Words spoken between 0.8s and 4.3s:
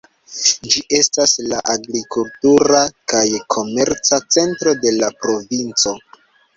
estas la agrikultura kaj komerca